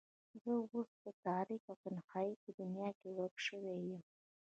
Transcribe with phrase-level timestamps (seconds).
[0.41, 4.01] زه اوس د تاريکۍ او تنهايۍ په دنيا کې ورکه شوې يم.